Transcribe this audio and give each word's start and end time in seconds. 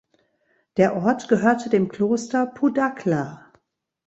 Der 0.77 0.95
Ort 0.95 1.27
gehörte 1.27 1.69
dem 1.69 1.87
Kloster 1.87 2.47
Pudagla. 2.47 3.51